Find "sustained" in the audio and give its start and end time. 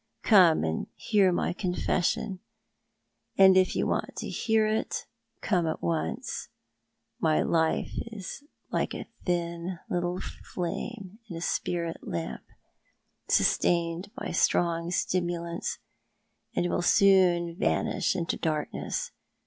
13.37-14.09